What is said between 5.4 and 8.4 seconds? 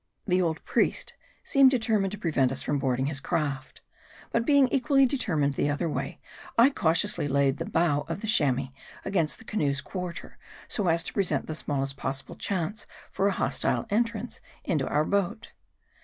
the other way, I cautiously laid the bow of the